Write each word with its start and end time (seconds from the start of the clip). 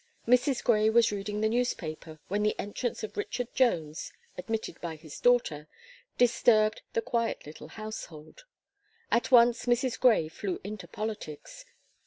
Mrs. 0.27 0.63
Gray 0.63 0.89
was 0.89 1.11
reading 1.11 1.41
the 1.41 1.47
newspaper, 1.47 2.19
when 2.27 2.41
the 2.41 2.59
entrance 2.59 3.03
of 3.03 3.15
Richard 3.17 3.53
Jones, 3.53 4.11
admitted 4.35 4.81
by 4.81 4.95
his 4.95 5.19
daughter, 5.19 5.67
disturbed 6.17 6.81
the 6.93 7.03
quiet 7.03 7.45
little 7.45 7.67
household. 7.67 8.45
At 9.11 9.29
once 9.29 9.67
Mrs. 9.67 9.99
Gray 9.99 10.27
flew 10.27 10.59
into 10.63 10.87
politics. 10.87 11.65